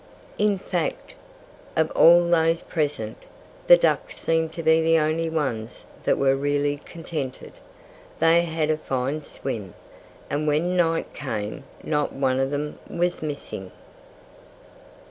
[0.39, 1.13] In fact,
[1.75, 3.17] of all those present,
[3.67, 7.51] the ducks seemed to be the only ones that were really contented.
[8.17, 9.75] They had a fine swim.
[10.27, 13.69] And when night came, not one of them was missing.